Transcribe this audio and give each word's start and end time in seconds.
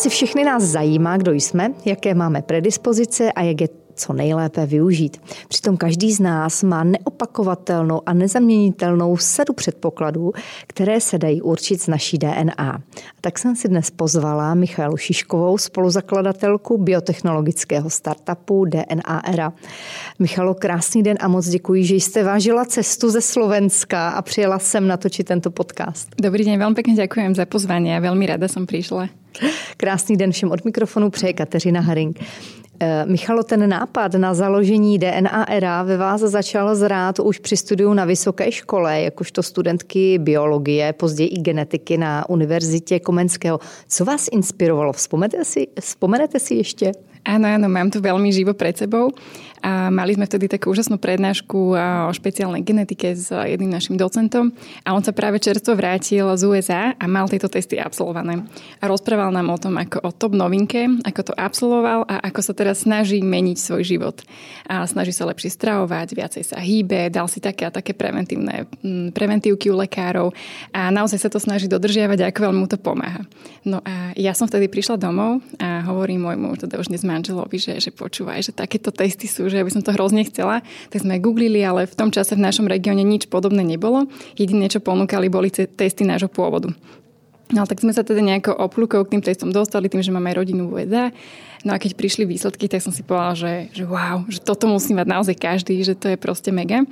Asi 0.00 0.08
všechny 0.08 0.44
nás 0.44 0.62
zajímá, 0.62 1.16
kdo 1.16 1.32
jsme, 1.32 1.72
jaké 1.84 2.14
máme 2.14 2.42
predispozice 2.42 3.32
a 3.32 3.42
jak 3.42 3.60
je 3.60 3.68
co 3.94 4.12
nejlépe 4.12 4.66
využít. 4.66 5.20
Přitom 5.48 5.76
každý 5.76 6.12
z 6.12 6.20
nás 6.20 6.62
má 6.62 6.84
neopakovatelnou 6.84 8.02
a 8.06 8.12
nezaměnitelnou 8.12 9.16
sadu 9.16 9.52
předpokladů, 9.52 10.32
které 10.66 11.00
se 11.00 11.18
dají 11.18 11.42
určit 11.42 11.82
z 11.82 11.88
naší 11.88 12.18
DNA. 12.18 12.54
A 12.58 12.78
tak 13.20 13.38
jsem 13.38 13.56
si 13.56 13.68
dnes 13.68 13.90
pozvala 13.90 14.54
Michalu 14.54 14.96
Šiškovou, 14.96 15.58
spoluzakladatelku 15.58 16.78
biotechnologického 16.78 17.90
startupu 17.90 18.64
DNA 18.64 19.22
Era. 19.28 19.52
Michalo, 20.18 20.54
krásný 20.54 21.02
den 21.02 21.16
a 21.20 21.28
moc 21.28 21.48
děkuji, 21.48 21.84
že 21.84 21.94
jste 21.94 22.24
vážila 22.24 22.64
cestu 22.64 23.10
ze 23.10 23.20
Slovenska 23.20 24.08
a 24.08 24.22
přijela 24.22 24.58
sem 24.58 24.86
natočit 24.86 25.26
tento 25.26 25.50
podcast. 25.50 26.08
Dobrý 26.22 26.44
den, 26.44 26.58
velmi 26.58 26.74
pěkně 26.74 26.94
děkuji 26.94 27.34
za 27.34 27.46
pozvání 27.46 27.94
a 27.94 28.00
velmi 28.00 28.26
ráda 28.26 28.48
jsem 28.48 28.66
přišla. 28.66 29.19
Krásný 29.76 30.16
den 30.16 30.32
všem 30.32 30.50
od 30.50 30.64
mikrofonu 30.64 31.10
přeje 31.10 31.32
Kateřina 31.32 31.80
Haring. 31.80 32.20
Eh, 32.82 33.06
Michalo, 33.06 33.42
ten 33.42 33.68
nápad 33.68 34.14
na 34.14 34.34
založení 34.34 34.98
DNA 34.98 35.50
ERA 35.50 35.82
ve 35.82 35.96
vás 35.96 36.20
začal 36.20 36.76
zrát 36.76 37.18
už 37.18 37.38
při 37.38 37.56
studiu 37.56 37.94
na 37.94 38.04
vysoké 38.04 38.52
škole, 38.52 39.00
jakožto 39.00 39.42
studentky 39.42 40.18
biologie, 40.18 40.92
později 40.92 41.28
i 41.28 41.40
genetiky 41.40 41.98
na 41.98 42.28
Univerzitě 42.28 43.00
Komenského. 43.00 43.60
Co 43.88 44.04
vás 44.04 44.28
inspirovalo? 44.32 44.92
Vzpomenete 44.92 45.44
si, 45.44 45.66
vzpomenete 45.80 46.38
si 46.40 46.54
ještě? 46.54 46.92
Áno, 47.24 47.46
áno, 47.46 47.66
mám 47.68 47.92
to 47.92 48.00
veľmi 48.00 48.32
živo 48.32 48.56
pred 48.56 48.76
sebou. 48.76 49.12
A 49.60 49.92
mali 49.92 50.16
sme 50.16 50.24
vtedy 50.24 50.48
takú 50.48 50.72
úžasnú 50.72 50.96
prednášku 50.96 51.76
o 51.76 52.12
špeciálnej 52.16 52.64
genetike 52.64 53.12
s 53.12 53.28
jedným 53.28 53.68
našim 53.68 54.00
docentom 54.00 54.56
a 54.88 54.96
on 54.96 55.04
sa 55.04 55.12
práve 55.12 55.36
čerstvo 55.36 55.76
vrátil 55.76 56.24
z 56.32 56.42
USA 56.48 56.82
a 56.96 57.04
mal 57.04 57.28
tieto 57.28 57.44
testy 57.44 57.76
absolvované. 57.76 58.40
A 58.80 58.88
rozprával 58.88 59.28
nám 59.28 59.52
o 59.52 59.60
tom, 59.60 59.76
ako 59.76 60.00
o 60.00 60.10
top 60.16 60.32
novinke, 60.32 60.88
ako 61.04 61.32
to 61.32 61.32
absolvoval 61.36 62.08
a 62.08 62.24
ako 62.24 62.40
sa 62.40 62.56
teraz 62.56 62.88
snaží 62.88 63.20
meniť 63.20 63.56
svoj 63.60 63.84
život. 63.84 64.16
A 64.64 64.88
snaží 64.88 65.12
sa 65.12 65.28
lepšie 65.28 65.52
stravovať, 65.52 66.08
viacej 66.16 66.44
sa 66.48 66.56
hýbe, 66.56 67.12
dal 67.12 67.28
si 67.28 67.44
také 67.44 67.68
a 67.68 67.74
také 67.74 67.92
preventívne 67.92 68.64
preventívky 69.12 69.68
u 69.68 69.76
lekárov 69.76 70.32
a 70.72 70.88
naozaj 70.88 71.20
sa 71.20 71.28
to 71.28 71.36
snaží 71.36 71.68
dodržiavať 71.68 72.24
a 72.24 72.28
ako 72.32 72.48
veľmi 72.48 72.64
mu 72.64 72.68
to 72.68 72.80
pomáha. 72.80 73.28
No 73.68 73.84
a 73.84 74.16
ja 74.16 74.32
som 74.32 74.48
vtedy 74.48 74.72
prišla 74.72 74.96
domov 74.96 75.44
a 75.60 75.84
hovorím 75.84 76.24
môjmu, 76.24 76.56
teda 76.64 76.80
už 76.80 76.88
dnes 76.88 77.04
manželovi, 77.10 77.58
že, 77.58 77.74
že 77.82 77.90
počúvaj, 77.90 78.46
že 78.46 78.52
takéto 78.54 78.94
testy 78.94 79.26
sú 79.26 79.50
že 79.50 79.58
ja 79.58 79.66
by 79.66 79.74
som 79.74 79.82
to 79.82 79.90
hrozne 79.90 80.22
chcela, 80.30 80.62
tak 80.94 81.02
sme 81.02 81.18
googlili, 81.18 81.58
ale 81.66 81.90
v 81.90 81.98
tom 81.98 82.14
čase 82.14 82.38
v 82.38 82.44
našom 82.46 82.70
regióne 82.70 83.02
nič 83.02 83.26
podobné 83.26 83.66
nebolo. 83.66 84.06
Jediné, 84.38 84.70
čo 84.70 84.78
ponúkali, 84.78 85.26
boli 85.26 85.50
testy 85.50 86.06
nášho 86.06 86.30
pôvodu. 86.30 86.70
No 87.50 87.66
tak 87.66 87.82
sme 87.82 87.90
sa 87.90 88.06
teda 88.06 88.22
nejako 88.22 88.54
oplúkou 88.54 89.02
k 89.02 89.18
tým 89.18 89.22
testom 89.26 89.50
dostali, 89.50 89.90
tým, 89.90 90.06
že 90.06 90.14
máme 90.14 90.30
rodinu 90.30 90.70
v 90.70 90.86
USA. 90.86 91.10
No 91.66 91.74
a 91.74 91.82
keď 91.82 91.98
prišli 91.98 92.22
výsledky, 92.22 92.70
tak 92.70 92.78
som 92.80 92.94
si 92.94 93.02
povedala, 93.02 93.34
že, 93.34 93.54
že 93.74 93.84
wow, 93.84 94.22
že 94.30 94.38
toto 94.38 94.70
musí 94.70 94.94
mať 94.94 95.06
naozaj 95.10 95.36
každý, 95.36 95.82
že 95.82 95.98
to 95.98 96.14
je 96.14 96.16
proste 96.16 96.54
mega. 96.54 96.86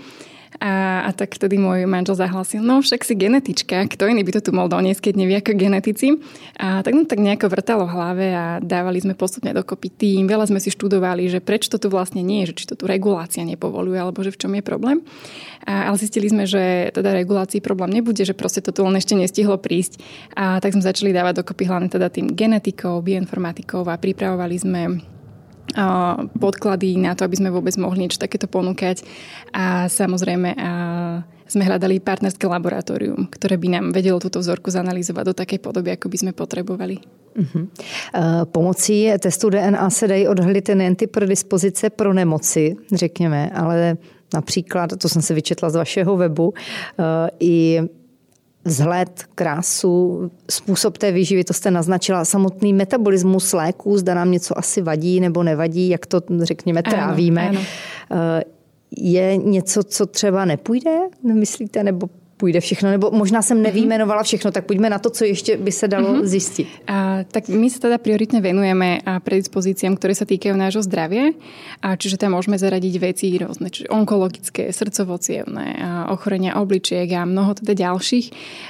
A, 0.58 1.04
a 1.04 1.10
tak 1.12 1.36
vtedy 1.36 1.60
môj 1.60 1.84
manžel 1.84 2.16
zahlasil, 2.16 2.64
no 2.64 2.80
však 2.80 3.04
si 3.04 3.14
genetička, 3.14 3.84
kto 3.84 4.08
iný 4.08 4.24
by 4.24 4.40
to 4.40 4.48
tu 4.48 4.50
mohol 4.56 4.72
doniesť, 4.72 5.10
keď 5.10 5.14
nevie 5.14 5.36
ako 5.38 5.52
genetici. 5.54 6.16
A 6.56 6.80
tak 6.80 6.96
no 6.96 7.04
tak 7.04 7.20
nejako 7.20 7.52
vrtalo 7.52 7.84
v 7.84 7.94
hlave 7.94 8.26
a 8.32 8.44
dávali 8.58 8.98
sme 8.98 9.12
postupne 9.12 9.52
dokopy 9.52 9.92
tým. 9.92 10.24
Veľa 10.24 10.48
sme 10.48 10.58
si 10.58 10.72
študovali, 10.72 11.28
že 11.28 11.44
prečo 11.44 11.68
to 11.68 11.78
tu 11.78 11.92
vlastne 11.92 12.24
nie 12.24 12.42
je, 12.42 12.56
že 12.56 12.64
či 12.64 12.64
to 12.72 12.74
tu 12.74 12.88
regulácia 12.88 13.44
nepovoluje, 13.44 14.00
alebo 14.00 14.24
že 14.24 14.32
v 14.32 14.40
čom 14.40 14.52
je 14.56 14.64
problém. 14.64 15.04
A, 15.68 15.92
ale 15.92 16.00
zistili 16.00 16.32
sme, 16.32 16.48
že 16.48 16.90
teda 16.96 17.12
regulácii 17.12 17.60
problém 17.60 17.92
nebude, 17.92 18.24
že 18.24 18.32
proste 18.32 18.64
to 18.64 18.72
tu 18.72 18.82
len 18.82 18.96
ešte 18.96 19.14
nestihlo 19.14 19.60
prísť. 19.60 20.00
A 20.32 20.58
tak 20.64 20.72
sme 20.72 20.82
začali 20.82 21.12
dávať 21.12 21.44
dokopy 21.44 21.68
hlavne 21.68 21.92
teda 21.92 22.08
tým 22.08 22.32
genetikou, 22.32 23.04
bioinformatikou 23.04 23.84
a 23.84 24.00
pripravovali 24.00 24.56
sme 24.56 24.82
podklady 26.40 26.98
na 26.98 27.14
to, 27.14 27.22
aby 27.24 27.36
sme 27.38 27.54
vôbec 27.54 27.74
mohli 27.78 28.04
niečo 28.04 28.18
takéto 28.18 28.50
ponúkať. 28.50 29.06
A 29.54 29.86
samozrejme 29.86 30.48
a 30.58 30.70
sme 31.48 31.64
hľadali 31.64 32.04
partnerské 32.04 32.44
laboratórium, 32.44 33.24
ktoré 33.32 33.56
by 33.56 33.68
nám 33.80 33.96
vedelo 33.96 34.20
túto 34.20 34.36
vzorku 34.36 34.68
zanalizovať 34.68 35.24
do 35.24 35.34
takej 35.34 35.64
podoby, 35.64 35.96
ako 35.96 36.12
by 36.12 36.16
sme 36.20 36.32
potrebovali. 36.36 37.00
Uh-huh. 37.38 37.64
Pomocí 38.52 39.08
testu 39.18 39.50
DNA 39.50 39.90
se 39.90 40.08
dají 40.08 40.28
odhalit 40.28 40.68
nejen 40.68 40.96
ty 40.96 41.06
predispozice 41.06 41.90
pro 41.90 42.12
nemoci, 42.12 42.76
řekněme, 42.92 43.50
ale 43.54 43.96
například, 44.34 44.90
to 44.98 45.08
jsem 45.08 45.22
se 45.22 45.34
vyčetla 45.34 45.70
z 45.70 45.76
vašeho 45.76 46.16
webu, 46.16 46.54
i 47.40 47.80
vzhled, 48.68 49.24
krásu, 49.34 50.30
způsob 50.50 50.98
té 50.98 51.12
výživy, 51.12 51.44
to 51.44 51.52
jste 51.52 51.70
naznačila, 51.70 52.24
samotný 52.24 52.72
metabolismus 52.72 53.52
léků, 53.52 53.98
zda 53.98 54.14
nám 54.14 54.30
něco 54.30 54.58
asi 54.58 54.82
vadí 54.82 55.20
nebo 55.20 55.42
nevadí, 55.42 55.88
jak 55.88 56.06
to, 56.06 56.20
řekněme, 56.42 56.82
trávíme. 56.82 57.48
Ano, 57.48 57.60
ano. 58.10 58.38
Eh, 58.38 58.44
je 58.96 59.36
něco, 59.36 59.82
co 59.82 60.06
třeba 60.06 60.44
nepůjde, 60.44 60.98
nemyslíte, 61.22 61.82
nebo 61.82 62.08
půjde 62.38 62.60
všechno, 62.60 62.90
nebo 62.90 63.10
možná 63.10 63.42
jsem 63.42 63.62
nevýmenovala 63.62 64.22
všechno, 64.22 64.50
tak 64.50 64.64
pojďme 64.64 64.90
na 64.90 64.98
to, 64.98 65.10
co 65.10 65.24
ještě 65.24 65.56
by 65.56 65.72
se 65.72 65.88
dalo 65.88 66.14
uh-huh. 66.14 66.24
zjistit. 66.24 66.68
A, 66.86 67.26
tak 67.26 67.50
my 67.50 67.66
sa 67.66 67.90
teda 67.90 67.98
prioritne 67.98 68.38
venujeme 68.38 69.02
a 69.02 69.18
predispozíciám, 69.18 69.98
ktoré 69.98 70.14
sa 70.14 70.22
týkajú 70.22 70.54
nášho 70.54 70.86
zdravia, 70.86 71.34
a 71.82 71.98
čiže 71.98 72.16
tam 72.16 72.38
môžeme 72.38 72.54
zaradiť 72.54 72.94
veci 73.02 73.26
rôzne, 73.34 73.68
čiže 73.68 73.90
onkologické, 73.90 74.70
srdcovo 74.70 75.18
ochorenia 76.14 76.54
obličiek 76.62 77.10
a 77.18 77.26
mnoho 77.26 77.58
teda 77.58 77.74
ďalších. 77.74 78.26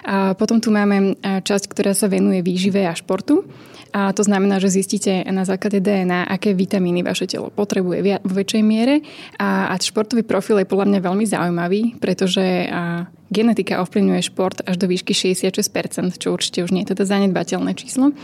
A 0.09 0.33
potom 0.33 0.65
tu 0.65 0.73
máme 0.73 1.21
časť, 1.21 1.65
ktorá 1.69 1.93
sa 1.93 2.09
venuje 2.09 2.41
výžive 2.41 2.89
a 2.89 2.97
športu. 2.97 3.45
A 3.93 4.13
to 4.13 4.21
znamená, 4.21 4.61
že 4.61 4.69
zistíte 4.69 5.25
na 5.33 5.49
základe 5.49 5.81
DNA, 5.81 6.29
aké 6.29 6.53
vitamíny 6.53 7.01
vaše 7.01 7.25
telo 7.25 7.49
potrebuje 7.49 8.21
v 8.21 8.33
väčšej 8.33 8.63
miere. 8.63 9.01
A, 9.41 9.73
a 9.73 9.75
športový 9.81 10.23
profil 10.29 10.61
je 10.61 10.69
podľa 10.69 10.93
mňa 10.93 11.01
veľmi 11.01 11.25
zaujímavý, 11.25 11.83
pretože 11.97 12.69
Genetika 13.29 13.85
ovplyvňuje 13.85 14.23
šport 14.25 14.65
až 14.65 14.81
do 14.81 14.89
výšky 14.89 15.13
66%, 15.13 16.17
čo 16.17 16.33
určite 16.33 16.65
už 16.65 16.73
nie 16.73 16.83
je 16.83 16.97
teda 16.97 17.05
zanedbateľné 17.05 17.77
číslo. 17.77 18.17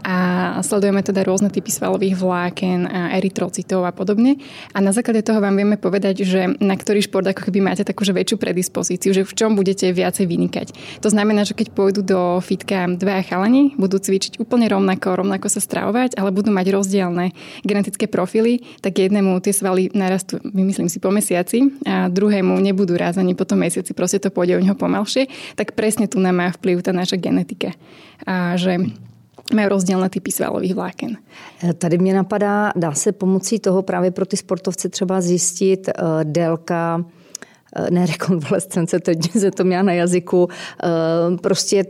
A 0.00 0.16
sledujeme 0.64 1.04
teda 1.04 1.22
rôzne 1.28 1.52
typy 1.52 1.68
svalových 1.68 2.16
vláken, 2.16 2.88
erytrocitov 3.20 3.84
a 3.84 3.92
podobne. 3.92 4.40
A 4.72 4.80
na 4.80 4.96
základe 4.96 5.20
toho 5.20 5.44
vám 5.44 5.60
vieme 5.60 5.76
povedať, 5.76 6.24
že 6.24 6.56
na 6.62 6.78
ktorý 6.78 7.04
šport 7.04 7.26
ako 7.26 7.52
keby 7.52 7.60
máte 7.60 7.84
takú 7.84 8.06
väčšiu 8.06 8.38
predispozíciu, 8.38 9.10
že 9.10 9.26
v 9.26 9.32
čom 9.34 9.58
budete 9.58 9.90
viacej 9.90 10.30
vynikať. 10.30 10.66
To 11.02 11.08
znamená, 11.10 11.42
že 11.42 11.58
keď 11.58 11.74
pôjdu 11.74 12.06
do 12.06 12.38
fitka 12.38 12.86
dva 12.94 13.18
chalani, 13.26 13.74
budú 13.74 13.98
cvičiť 13.98 14.38
úplne 14.38 14.70
rovnako, 14.70 15.26
rovnako 15.26 15.50
sa 15.50 15.58
stravovať, 15.58 16.14
ale 16.14 16.30
budú 16.30 16.54
mať 16.54 16.70
rozdielne 16.70 17.34
genetické 17.66 18.06
profily, 18.06 18.62
tak 18.78 19.02
jednému 19.02 19.42
tie 19.42 19.50
svaly 19.50 19.90
narastú, 19.90 20.38
vymyslím 20.46 20.86
si, 20.86 21.02
po 21.02 21.10
mesiaci 21.10 21.66
a 21.82 22.06
druhému 22.06 22.54
nebudú 22.62 22.94
raz 22.94 23.18
ani 23.18 23.34
po 23.34 23.42
tom 23.42 23.66
mesiaci. 23.66 23.90
Proste 23.90 24.22
to 24.22 24.30
pôjde 24.30 24.45
pôjde 24.46 24.62
o 24.62 24.64
neho 24.64 24.78
pomalšie, 24.78 25.26
tak 25.58 25.74
presne 25.74 26.06
tu 26.06 26.22
nám 26.22 26.38
má 26.38 26.48
vplyv 26.54 26.86
tá 26.86 26.94
naša 26.94 27.18
genetika. 27.18 27.74
A 28.22 28.54
že 28.54 28.78
mají 29.50 29.66
rozdílné 29.66 30.08
typy 30.08 30.30
svalových 30.30 30.74
vláken. 30.74 31.18
E, 31.62 31.74
tady 31.74 31.98
mě 31.98 32.14
napadá, 32.14 32.72
dá 32.76 32.94
se 32.94 33.12
pomocí 33.12 33.58
toho 33.58 33.82
právě 33.82 34.10
pro 34.10 34.26
ty 34.26 34.36
sportovce 34.36 34.88
třeba 34.88 35.20
zjistit 35.20 35.88
uh, 35.88 36.24
délka 36.24 37.04
ne 37.90 38.06
rekonvalescence, 38.06 39.00
teď 39.00 39.32
se 39.32 39.50
to 39.50 39.64
měla 39.64 39.82
na 39.90 39.92
jazyku, 39.92 40.48
eh, 40.48 41.36
prostě 41.40 41.84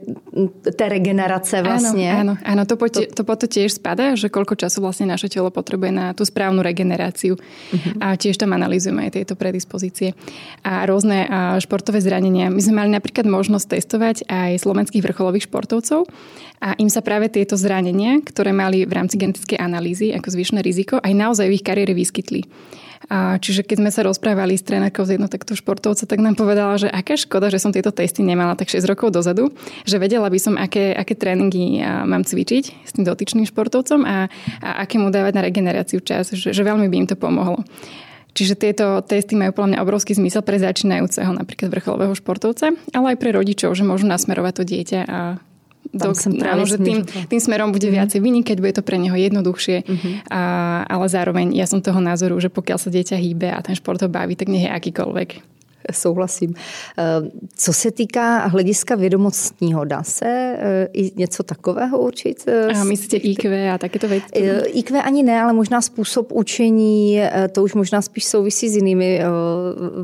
té 0.77 0.89
regenerace 0.89 1.63
vlastně. 1.63 2.13
Áno, 2.13 2.37
áno, 2.43 2.45
áno 2.45 2.63
to, 2.67 2.77
po, 2.77 2.89
to, 2.89 3.07
to 3.07 3.23
po 3.25 3.37
to 3.37 3.47
tiež 3.47 3.81
spadá, 3.81 4.13
že 4.15 4.29
koľko 4.29 4.57
času 4.57 4.85
vlastne 4.85 5.09
naše 5.09 5.33
telo 5.33 5.49
potrebuje 5.51 5.93
na 5.93 6.13
tú 6.13 6.29
správnu 6.29 6.61
regeneráciu. 6.61 7.37
Uh-huh. 7.37 7.93
A 8.01 8.17
tiež 8.21 8.37
tam 8.37 8.53
analýzujeme 8.53 9.09
aj 9.09 9.17
tieto 9.17 9.35
predispozície. 9.39 10.13
A 10.61 10.85
rôzne 10.85 11.29
športové 11.63 12.05
zranenia. 12.05 12.53
My 12.53 12.61
sme 12.61 12.85
mali 12.85 12.91
napríklad 12.93 13.25
možnosť 13.25 13.67
testovať 13.81 14.17
aj 14.29 14.61
slovenských 14.61 15.05
vrcholových 15.05 15.49
športovcov 15.49 16.05
a 16.61 16.77
im 16.81 16.89
sa 16.89 17.05
práve 17.05 17.29
tieto 17.29 17.57
zranenia, 17.57 18.21
ktoré 18.25 18.53
mali 18.53 18.85
v 18.85 18.93
rámci 18.93 19.21
genetickej 19.21 19.61
analýzy 19.61 20.13
ako 20.13 20.29
zvyšné 20.33 20.61
riziko, 20.65 21.01
aj 21.01 21.13
naozaj 21.13 21.47
v 21.49 21.57
ich 21.57 21.65
kariére 21.65 21.93
vyskytli. 21.93 22.45
A 23.07 23.39
čiže 23.39 23.63
keď 23.63 23.77
sme 23.85 23.91
sa 23.93 24.03
rozprávali 24.03 24.59
s 24.59 24.67
trénerkou 24.67 25.07
z 25.07 25.17
jednou 25.17 25.31
takto 25.31 25.55
športovca, 25.55 26.09
tak 26.09 26.19
nám 26.19 26.35
povedala, 26.35 26.81
že 26.81 26.89
aká 26.91 27.15
škoda, 27.15 27.53
že 27.53 27.63
som 27.63 27.71
tieto 27.71 27.93
testy 27.95 28.25
nemala 28.25 28.57
tak 28.59 28.73
6 28.73 28.83
rokov 28.89 29.15
dozadu, 29.15 29.53
že 29.85 30.01
vedela 30.01 30.27
by 30.27 30.39
som, 30.41 30.55
aké, 30.57 30.97
aké 30.97 31.15
tréningy 31.15 31.85
mám 31.85 32.25
cvičiť 32.25 32.65
s 32.85 32.91
tým 32.97 33.05
dotyčným 33.05 33.47
športovcom 33.47 34.03
a, 34.03 34.27
a 34.63 34.69
aké 34.83 34.99
mu 34.99 35.13
dávať 35.13 35.33
na 35.37 35.43
regeneráciu 35.45 36.03
čas, 36.03 36.33
že, 36.33 36.51
že 36.51 36.63
veľmi 36.65 36.91
by 36.91 36.97
im 37.05 37.09
to 37.09 37.17
pomohlo. 37.17 37.63
Čiže 38.37 38.61
tieto 38.61 39.01
testy 39.01 39.33
majú 39.33 39.57
podľa 39.57 39.71
mňa 39.73 39.79
obrovský 39.81 40.13
zmysel 40.13 40.45
pre 40.45 40.61
začínajúceho 40.61 41.33
napríklad 41.33 41.73
vrcholového 41.73 42.13
športovca, 42.13 42.69
ale 42.93 43.17
aj 43.17 43.17
pre 43.17 43.33
rodičov, 43.33 43.73
že 43.73 43.81
môžu 43.81 44.05
nasmerovať 44.05 44.53
to 44.61 44.65
dieťa 44.69 45.01
a 45.09 45.21
tam 45.95 46.13
som 46.15 46.33
práve 46.35 46.67
že 46.67 46.79
tým, 46.79 47.03
tým 47.05 47.41
smerom 47.41 47.71
bude 47.71 47.87
mm-hmm. 47.87 47.99
viacej 48.03 48.21
vynikať, 48.23 48.57
bude 48.59 48.75
to 48.77 48.85
pre 48.87 48.99
neho 48.99 49.15
jednoduchšie. 49.15 49.87
Mm-hmm. 49.87 50.15
A, 50.31 50.43
ale 50.87 51.07
zároveň 51.07 51.55
ja 51.55 51.67
som 51.67 51.83
toho 51.83 51.99
názoru, 51.99 52.37
že 52.39 52.51
pokiaľ 52.53 52.79
sa 52.79 52.91
dieťa 52.93 53.17
hýbe 53.17 53.49
a 53.51 53.59
ten 53.65 53.75
šport 53.75 53.99
ho 54.03 54.11
baví, 54.11 54.37
tak 54.37 54.53
nech 54.53 54.67
je 54.67 54.71
akýkoľvek. 54.71 55.56
Souhlasím. 55.93 56.55
Co 57.57 57.73
se 57.73 57.91
týká 57.91 58.47
hlediska 58.47 58.95
vědomostního, 58.95 59.85
dá 59.85 60.03
se 60.03 60.57
i 60.93 61.11
něco 61.17 61.43
takového 61.43 61.99
určit? 61.99 62.49
A 62.81 62.85
myslíte 62.85 63.17
IQ 63.17 63.71
a 63.71 63.79
takéto 63.79 64.09
věci? 64.09 64.27
IQ 64.67 65.03
ani 65.03 65.23
ne, 65.23 65.43
ale 65.43 65.53
možná 65.53 65.81
způsob 65.81 66.33
učení, 66.33 67.21
to 67.53 67.63
už 67.63 67.75
možná 67.75 68.03
spíš 68.03 68.25
souvisí 68.25 68.69
s 68.69 68.77
jinými 68.77 69.21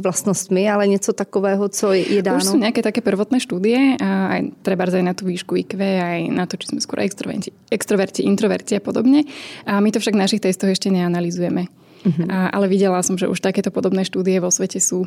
vlastnostmi, 0.01 0.71
ale 0.71 0.87
něco 0.87 1.13
takového, 1.13 1.69
co 1.69 1.93
je 1.93 2.23
dáno? 2.23 2.39
Už 2.43 2.55
sú 2.55 2.59
nejaké 2.59 2.83
také 2.83 3.01
prvotné 3.01 3.39
štúdie, 3.41 3.97
aj 4.03 4.53
treba 4.67 4.85
aj 4.89 5.03
na 5.03 5.15
tú 5.15 5.25
výšku 5.31 5.57
IQ, 5.57 5.79
aj 5.79 6.29
na 6.33 6.45
to, 6.47 6.57
či 6.59 6.75
sme 6.75 6.81
skôr 6.83 7.01
extroverti, 7.05 7.53
extroverti 7.71 8.27
introverti 8.27 8.77
a 8.77 8.83
podobne. 8.83 9.25
A 9.67 9.81
my 9.81 9.89
to 9.93 10.01
však 10.01 10.15
v 10.15 10.23
našich 10.23 10.43
testoch 10.43 10.69
ešte 10.69 10.91
neanalizujeme. 10.91 11.71
Uh-huh. 12.03 12.27
A, 12.29 12.51
ale 12.51 12.69
viděla 12.69 13.03
jsem, 13.03 13.19
že 13.19 13.29
už 13.29 13.41
takéto 13.41 13.71
podobné 13.71 14.05
studie 14.05 14.41
vo 14.41 14.51
světě 14.51 14.81
jsou. 14.81 15.05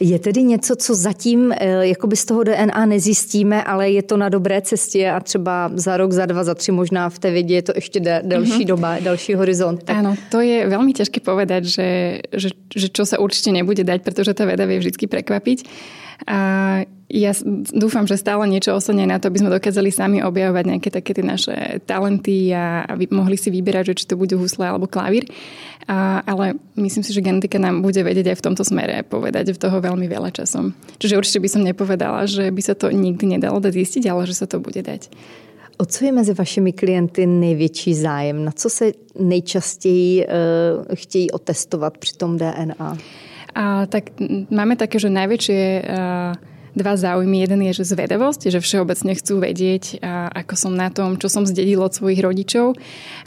Je 0.00 0.18
tedy 0.18 0.42
něco, 0.42 0.76
co 0.76 0.94
zatím 0.94 1.52
eh, 1.52 1.86
jakoby 1.86 2.16
z 2.16 2.24
toho 2.24 2.44
DNA 2.44 2.86
nezjistíme, 2.86 3.64
ale 3.64 3.90
je 3.90 4.02
to 4.02 4.16
na 4.16 4.28
dobré 4.28 4.62
cestě 4.62 5.10
a 5.10 5.20
třeba 5.20 5.70
za 5.74 5.96
rok, 5.96 6.12
za 6.12 6.26
dva, 6.26 6.44
za 6.44 6.54
tři 6.54 6.72
možná 6.72 7.08
v 7.08 7.18
té 7.18 7.30
vědě 7.30 7.54
je 7.54 7.62
to 7.62 7.72
ještě 7.74 8.00
delší 8.22 8.52
uh-huh. 8.52 8.66
doba, 8.66 8.98
delší 9.00 9.34
horizont. 9.34 9.82
Tak... 9.82 9.96
Áno, 9.96 10.16
to 10.30 10.40
je 10.40 10.66
veľmi 10.66 10.92
ťažké 10.92 11.20
povedať, 11.20 11.62
že, 11.64 11.88
že, 12.32 12.50
že 12.72 12.88
čo 12.88 13.04
sa 13.04 13.20
určite 13.20 13.52
nebude 13.52 13.84
dať, 13.84 14.00
pretože 14.02 14.34
tá 14.34 14.44
veda 14.46 14.64
vie 14.66 14.78
vždy 14.80 15.06
prekvapiť. 15.06 15.58
A 16.26 16.38
ja 17.10 17.34
dúfam, 17.74 18.06
že 18.06 18.14
stále 18.14 18.46
niečo 18.46 18.70
osledne 18.70 19.02
na 19.02 19.18
to, 19.18 19.26
aby 19.26 19.42
sme 19.42 19.50
dokázali 19.50 19.90
sami 19.90 20.22
objavovať 20.22 20.64
nejaké 20.66 20.88
také 20.94 21.10
tie 21.10 21.26
naše 21.26 21.82
talenty 21.82 22.54
a, 22.54 22.86
a 22.86 22.94
mohli 23.10 23.34
si 23.34 23.50
vyberať, 23.50 23.90
že 23.92 23.98
či 23.98 24.04
to 24.06 24.14
bude 24.14 24.38
husle 24.38 24.62
alebo 24.62 24.86
klavír. 24.86 25.26
A, 25.90 26.22
ale 26.22 26.54
myslím 26.78 27.02
si, 27.02 27.10
že 27.10 27.24
genetika 27.24 27.58
nám 27.58 27.82
bude 27.82 27.98
vedieť 27.98 28.30
aj 28.30 28.38
v 28.38 28.46
tomto 28.46 28.62
smere 28.62 29.02
povedať 29.02 29.50
v 29.50 29.58
toho 29.58 29.82
veľmi 29.82 30.06
veľa 30.06 30.30
časom. 30.30 30.70
Čiže 31.02 31.18
určite 31.18 31.42
by 31.42 31.48
som 31.50 31.66
nepovedala, 31.66 32.30
že 32.30 32.46
by 32.46 32.62
sa 32.62 32.78
to 32.78 32.94
nikdy 32.94 33.26
nedalo 33.26 33.58
dať 33.58 33.74
zistiť, 33.74 34.04
ale 34.06 34.30
že 34.30 34.38
sa 34.38 34.46
to 34.46 34.62
bude 34.62 34.78
dať. 34.78 35.10
O 35.80 35.84
co 35.88 36.04
je 36.04 36.12
mezi 36.12 36.32
vašimi 36.34 36.72
klienty 36.72 37.26
největší 37.26 37.94
zájem? 37.94 38.44
Na 38.44 38.52
co 38.52 38.70
se 38.70 38.92
nejčastěji 39.18 40.26
uh, 40.26 40.94
chtějí 40.94 41.30
otestovat 41.30 41.98
při 41.98 42.16
tom 42.16 42.36
DNA? 42.38 42.98
A, 43.54 43.86
tak 43.90 44.14
máme 44.50 44.74
také, 44.78 44.98
že 44.98 45.12
najväčšie 45.12 45.60
uh, 45.82 46.32
dva 46.74 46.94
záujmy. 46.94 47.42
Jeden 47.42 47.60
je, 47.70 47.82
že 47.82 47.94
zvedavosť, 47.94 48.50
že 48.50 48.62
všeobecne 48.62 49.12
chcú 49.18 49.42
vedieť, 49.42 50.02
ako 50.34 50.54
som 50.54 50.72
na 50.74 50.90
tom, 50.90 51.18
čo 51.18 51.26
som 51.26 51.46
zdedil 51.46 51.82
od 51.82 51.94
svojich 51.94 52.22
rodičov. 52.22 52.78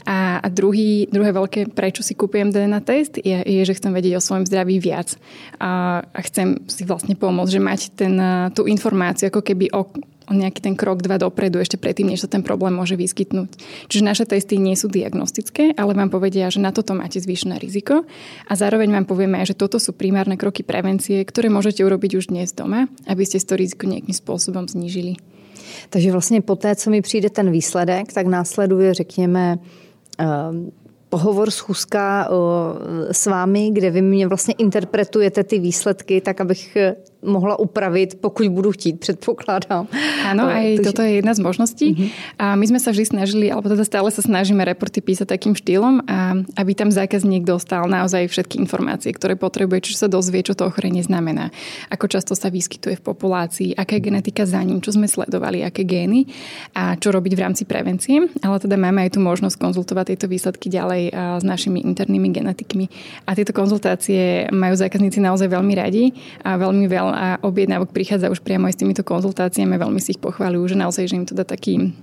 A, 0.08 0.40
druhý, 0.48 1.08
druhé 1.08 1.32
veľké, 1.32 1.72
prečo 1.72 2.00
si 2.00 2.16
kúpujem 2.16 2.52
DNA 2.52 2.80
test, 2.84 3.20
je, 3.20 3.36
je 3.44 3.62
že 3.64 3.76
chcem 3.76 3.92
vedieť 3.92 4.20
o 4.20 4.24
svojom 4.24 4.44
zdraví 4.48 4.80
viac. 4.80 5.16
A, 5.60 6.00
a 6.04 6.20
chcem 6.24 6.64
si 6.68 6.84
vlastne 6.88 7.16
pomôcť, 7.16 7.52
že 7.52 7.60
mať 7.60 7.80
ten, 7.96 8.14
tú 8.52 8.64
informáciu 8.68 9.28
ako 9.28 9.44
keby 9.44 9.72
o 9.72 9.88
nejaký 10.30 10.60
ten 10.64 10.74
krok, 10.78 11.04
dva 11.04 11.20
dopredu, 11.20 11.60
ešte 11.60 11.76
predtým, 11.76 12.08
než 12.08 12.24
sa 12.24 12.28
ten 12.32 12.40
problém 12.40 12.72
môže 12.72 12.96
vyskytnúť. 12.96 13.50
Čiže 13.92 14.02
naše 14.04 14.24
testy 14.24 14.56
nie 14.56 14.72
sú 14.72 14.88
diagnostické, 14.88 15.76
ale 15.76 15.92
vám 15.92 16.08
povedia, 16.08 16.48
že 16.48 16.64
na 16.64 16.72
toto 16.72 16.96
máte 16.96 17.20
zvýšené 17.20 17.60
riziko 17.60 18.08
a 18.48 18.52
zároveň 18.56 18.88
vám 18.88 19.04
povieme 19.04 19.36
aj, 19.44 19.52
že 19.52 19.60
toto 19.60 19.76
sú 19.76 19.92
primárne 19.92 20.40
kroky 20.40 20.64
prevencie, 20.64 21.20
ktoré 21.24 21.52
môžete 21.52 21.84
urobiť 21.84 22.16
už 22.16 22.32
dnes 22.32 22.56
doma, 22.56 22.88
aby 23.04 23.22
ste 23.28 23.36
to 23.42 23.58
riziko 23.58 23.84
nejakým 23.84 24.16
spôsobom 24.16 24.64
znížili. 24.64 25.20
Takže 25.90 26.12
vlastně 26.12 26.40
po 26.40 26.56
té, 26.56 26.76
co 26.76 26.90
mi 26.90 27.02
přijde 27.02 27.30
ten 27.30 27.50
výsledek, 27.50 28.12
tak 28.12 28.26
následuje, 28.26 28.94
řekněme, 28.94 29.58
ehm, 30.18 30.70
pohovor, 31.08 31.50
schůzka 31.50 32.28
s 33.10 33.26
vámi, 33.26 33.70
kde 33.72 33.90
vy 33.90 34.02
mě 34.02 34.28
vlastně 34.28 34.54
interpretujete 34.58 35.44
ty 35.44 35.58
výsledky, 35.58 36.20
tak 36.20 36.40
abych 36.40 36.76
mohla 37.24 37.56
upraviť, 37.56 38.20
pokud 38.20 38.46
budu 38.52 38.76
chtít, 38.76 39.00
predpokladám. 39.00 39.88
Áno, 40.28 40.44
aj 40.46 40.78
Takže... 40.78 40.86
toto 40.86 41.00
je 41.02 41.12
jedna 41.18 41.32
z 41.32 41.40
možností. 41.40 41.88
Uh-huh. 41.96 42.08
A 42.36 42.46
my 42.54 42.64
sme 42.68 42.78
sa 42.78 42.92
vždy 42.92 43.04
snažili, 43.16 43.48
alebo 43.48 43.72
teda 43.72 43.82
stále 43.82 44.12
sa 44.12 44.20
snažíme 44.20 44.60
reporty 44.62 45.00
písať 45.00 45.32
takým 45.32 45.56
štýlom, 45.56 46.04
a 46.04 46.38
aby 46.60 46.72
tam 46.76 46.92
zákazník 46.92 47.48
dostal 47.48 47.88
naozaj 47.88 48.28
všetky 48.28 48.60
informácie, 48.60 49.10
ktoré 49.16 49.34
potrebuje, 49.34 49.90
či 49.90 49.92
sa 49.96 50.06
dozvie, 50.06 50.44
čo 50.44 50.52
to 50.52 50.68
ochorenie 50.68 51.00
znamená, 51.00 51.48
ako 51.88 52.12
často 52.12 52.36
sa 52.36 52.52
vyskytuje 52.52 53.00
v 53.00 53.06
populácii, 53.06 53.70
aká 53.72 53.96
je 53.96 54.12
genetika 54.12 54.44
za 54.44 54.60
ním, 54.60 54.84
čo 54.84 54.92
sme 54.92 55.08
sledovali, 55.08 55.64
aké 55.64 55.88
gény 55.88 56.28
a 56.76 56.94
čo 57.00 57.08
robiť 57.08 57.32
v 57.32 57.42
rámci 57.42 57.64
prevencie. 57.64 58.28
Ale 58.44 58.60
teda 58.60 58.76
máme 58.76 59.06
aj 59.08 59.16
tú 59.16 59.24
možnosť 59.24 59.56
konzultovať 59.56 60.12
tieto 60.12 60.26
výsledky 60.28 60.68
ďalej 60.68 61.02
s 61.40 61.44
našimi 61.46 61.80
internými 61.80 62.28
genetikmi. 62.34 62.90
A 63.24 63.32
tieto 63.32 63.56
konzultácie 63.56 64.50
majú 64.52 64.76
zákazníci 64.76 65.22
naozaj 65.22 65.48
veľmi 65.48 65.74
radi 65.78 66.12
a 66.42 66.58
veľmi 66.60 66.84
veľa 66.84 67.13
a 67.14 67.38
objednávok 67.40 67.94
prichádza 67.94 68.30
už 68.30 68.42
priamo 68.42 68.66
aj 68.66 68.74
s 68.74 68.80
týmito 68.82 69.06
konzultáciami. 69.06 69.78
Veľmi 69.78 70.02
si 70.02 70.18
ich 70.18 70.20
pochváľujú, 70.20 70.74
že 70.74 70.76
naozaj, 70.76 71.04
že 71.08 71.16
im 71.16 71.26
to 71.26 71.38
dá 71.38 71.46
taký 71.46 71.94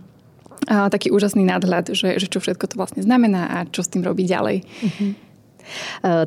a 0.69 0.93
taký 0.93 1.09
úžasný 1.09 1.41
nadhľad, 1.41 1.89
že, 1.97 2.21
že 2.21 2.29
čo 2.29 2.37
všetko 2.37 2.69
to 2.69 2.75
vlastne 2.77 3.01
znamená 3.01 3.49
a 3.49 3.57
čo 3.65 3.81
s 3.81 3.89
tým 3.89 4.05
robiť 4.05 4.25
ďalej. 4.29 4.57
Uh-huh. 4.61 5.13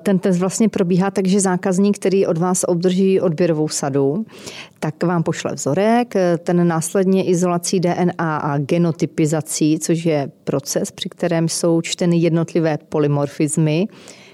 Ten 0.02 0.18
test 0.18 0.38
vlastně 0.38 0.68
probíhá 0.68 1.10
tak, 1.10 1.26
že 1.26 1.40
zákazník, 1.40 1.98
který 1.98 2.26
od 2.26 2.38
vás 2.38 2.64
obdrží 2.64 3.20
odběrovou 3.20 3.68
sadu, 3.68 4.26
tak 4.80 5.02
vám 5.02 5.22
pošle 5.22 5.54
vzorek, 5.54 6.14
ten 6.38 6.68
následně 6.68 7.24
izolací 7.24 7.80
DNA 7.80 8.36
a 8.36 8.58
genotypizací, 8.58 9.78
což 9.78 10.04
je 10.04 10.30
proces, 10.44 10.90
při 10.90 11.08
kterém 11.08 11.48
jsou 11.48 11.80
čteny 11.80 12.16
jednotlivé 12.16 12.78
polymorfizmy, 12.88 13.88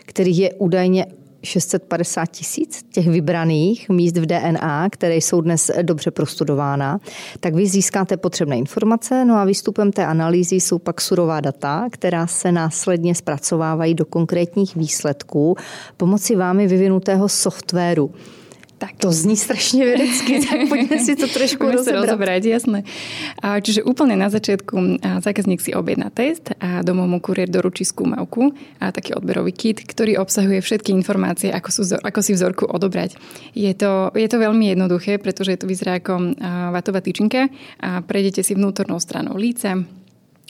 kterých 0.06 0.38
je 0.38 0.52
údajně 0.54 1.06
650 1.42 2.26
tisíc 2.26 2.84
těch 2.92 3.08
vybraných 3.08 3.88
míst 3.88 4.16
v 4.16 4.26
DNA, 4.26 4.88
které 4.90 5.16
jsou 5.16 5.40
dnes 5.40 5.70
dobře 5.82 6.10
prostudována, 6.10 7.00
tak 7.40 7.54
vy 7.54 7.66
získáte 7.66 8.16
potřebné 8.16 8.56
informace, 8.58 9.24
no 9.24 9.34
a 9.34 9.44
výstupem 9.44 9.92
té 9.92 10.06
analýzy 10.06 10.56
jsou 10.56 10.78
pak 10.78 11.00
surová 11.00 11.40
data, 11.40 11.88
která 11.92 12.26
se 12.26 12.52
následně 12.52 13.14
zpracovávají 13.14 13.94
do 13.94 14.04
konkrétních 14.04 14.76
výsledků 14.76 15.56
pomocí 15.96 16.34
vámi 16.34 16.66
vyvinutého 16.66 17.28
softwaru. 17.28 18.14
Tak. 18.80 18.96
To 19.04 19.12
zní 19.12 19.36
strašne 19.36 19.84
vedecky, 19.84 20.40
tak 20.48 20.72
poďme 20.72 20.96
si 21.04 21.12
to 21.12 21.28
trošku 21.28 21.60
rozobrať. 21.68 22.00
rozobrať. 22.00 22.42
jasné. 22.48 22.78
Čiže 23.44 23.84
úplne 23.84 24.16
na 24.16 24.32
začiatku 24.32 25.04
zákazník 25.20 25.60
si 25.60 25.76
objedná 25.76 26.08
test 26.08 26.56
a 26.56 26.80
domov 26.80 27.12
mu 27.12 27.20
kuriér 27.20 27.52
doručí 27.52 27.84
skúmavku 27.84 28.56
a 28.80 28.88
taký 28.88 29.12
odberový 29.12 29.52
kit, 29.52 29.84
ktorý 29.84 30.16
obsahuje 30.16 30.64
všetky 30.64 30.96
informácie, 30.96 31.52
ako, 31.52 31.68
sú, 31.68 31.82
ako 32.00 32.20
si 32.24 32.32
vzorku 32.32 32.64
odobrať. 32.64 33.20
Je 33.52 33.68
to, 33.76 34.16
je 34.16 34.28
to 34.32 34.40
veľmi 34.40 34.72
jednoduché, 34.72 35.20
pretože 35.20 35.60
to 35.60 35.68
vyzerá 35.68 36.00
ako 36.00 36.32
vatová 36.72 37.04
tyčinka 37.04 37.52
a 37.84 38.00
prejdete 38.00 38.40
si 38.40 38.56
vnútornou 38.56 38.96
stranou 38.96 39.36
líca, 39.36 39.76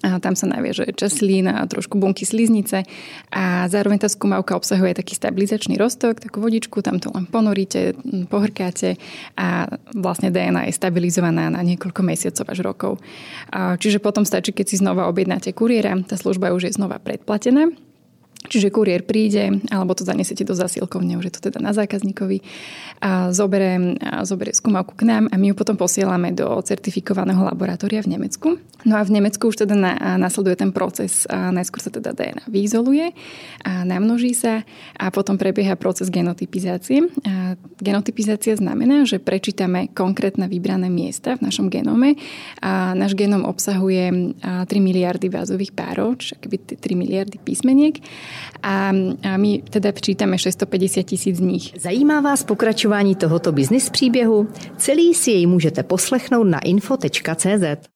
a 0.00 0.16
tam 0.16 0.32
sa 0.32 0.48
naviaže 0.48 0.88
časlín 0.96 1.50
a 1.50 1.66
trošku 1.68 2.00
bunky 2.00 2.24
sliznice 2.24 2.88
a 3.28 3.68
zároveň 3.68 4.00
tá 4.00 4.08
skúmavka 4.08 4.56
obsahuje 4.56 4.96
taký 4.96 5.12
stabilizačný 5.12 5.76
rostok, 5.76 6.24
takú 6.24 6.40
vodičku, 6.40 6.80
tam 6.80 6.96
to 6.96 7.12
len 7.12 7.28
ponoríte, 7.28 7.98
pohrkáte 8.32 8.96
a 9.36 9.68
vlastne 9.92 10.32
DNA 10.32 10.72
je 10.72 10.78
stabilizovaná 10.78 11.52
na 11.52 11.60
niekoľko 11.60 12.00
mesiacov 12.00 12.46
až 12.48 12.58
rokov. 12.64 12.92
Čiže 13.52 14.00
potom 14.00 14.24
stačí, 14.24 14.56
keď 14.56 14.66
si 14.72 14.80
znova 14.80 15.04
objednáte 15.10 15.52
kuriéra, 15.52 15.92
tá 16.08 16.16
služba 16.16 16.56
už 16.56 16.72
je 16.72 16.76
znova 16.76 16.96
predplatená 16.96 17.68
Čiže 18.50 18.74
kuriér 18.74 19.06
príde, 19.06 19.62
alebo 19.70 19.94
to 19.94 20.02
zanesete 20.02 20.42
do 20.42 20.58
zasilkovne, 20.58 21.14
už 21.22 21.30
je 21.30 21.34
to 21.38 21.40
teda 21.46 21.62
na 21.62 21.70
zákazníkovi 21.70 22.42
a 22.98 23.30
zoberie, 23.30 23.94
a 24.02 24.26
zoberie 24.26 24.50
skúmavku 24.50 24.98
k 24.98 25.06
nám 25.06 25.30
a 25.30 25.38
my 25.38 25.50
ju 25.50 25.54
potom 25.54 25.78
posielame 25.78 26.34
do 26.34 26.50
certifikovaného 26.66 27.46
laboratória 27.46 28.02
v 28.02 28.18
Nemecku. 28.18 28.58
No 28.82 28.98
a 28.98 29.06
v 29.06 29.14
Nemecku 29.14 29.52
už 29.52 29.62
teda 29.64 29.76
na, 29.76 29.92
nasleduje 30.18 30.56
ten 30.56 30.74
proces. 30.74 31.28
A 31.30 31.54
najskôr 31.54 31.78
sa 31.78 31.92
teda 31.92 32.10
DNA 32.10 32.48
vyizoluje 32.48 33.12
a 33.62 33.84
namnoží 33.86 34.32
sa 34.32 34.66
a 34.96 35.12
potom 35.12 35.36
prebieha 35.38 35.76
proces 35.78 36.10
genotypizácie. 36.10 37.06
A 37.22 37.54
genotypizácia 37.78 38.56
znamená, 38.56 39.04
že 39.06 39.22
prečítame 39.22 39.92
konkrétne 39.92 40.50
vybrané 40.50 40.90
miesta 40.90 41.38
v 41.38 41.46
našom 41.46 41.70
genome 41.70 42.18
a 42.64 42.96
náš 42.98 43.14
genom 43.14 43.46
obsahuje 43.46 44.34
3 44.42 44.66
miliardy 44.66 45.28
vázových 45.28 45.76
párov, 45.76 46.18
čiže 46.18 46.40
3 46.40 46.80
miliardy 46.96 47.36
písmeniek 47.38 48.00
a, 48.62 48.92
my 49.36 49.62
teda 49.70 49.92
včítame 49.92 50.38
650 50.38 51.02
tisíc 51.02 51.36
z 51.36 51.40
nich. 51.40 51.72
Zajímá 51.80 52.20
vás 52.20 52.42
pokračování 52.42 53.14
tohoto 53.14 53.52
biznis 53.52 53.90
příběhu? 53.90 54.48
Celý 54.76 55.14
si 55.14 55.30
jej 55.30 55.46
můžete 55.46 55.82
poslechnout 55.82 56.44
na 56.44 56.58
info.cz. 56.58 57.88